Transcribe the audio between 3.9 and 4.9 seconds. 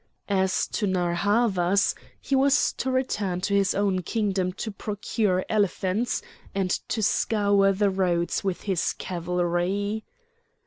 kingdom to